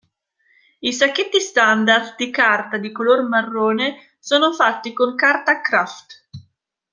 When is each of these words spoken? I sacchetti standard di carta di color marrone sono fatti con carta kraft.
I 0.79 0.93
sacchetti 0.93 1.39
standard 1.39 2.15
di 2.15 2.31
carta 2.31 2.77
di 2.77 2.91
color 2.91 3.21
marrone 3.27 4.15
sono 4.17 4.51
fatti 4.51 4.93
con 4.93 5.13
carta 5.13 5.61
kraft. 5.61 6.27